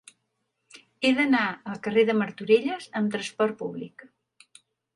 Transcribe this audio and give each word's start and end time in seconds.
He 1.01 1.11
d'anar 1.19 1.41
al 1.73 1.77
carrer 1.89 2.07
de 2.11 2.17
Martorelles 2.23 2.89
amb 3.01 3.15
trasport 3.17 3.61
públic. 3.63 4.09